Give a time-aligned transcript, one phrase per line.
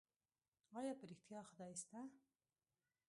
[0.77, 1.99] ايا په رښتيا خدای سته؟